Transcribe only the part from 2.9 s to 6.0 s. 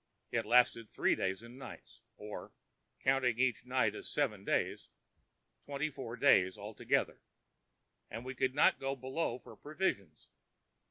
counting each night as seven days, twenty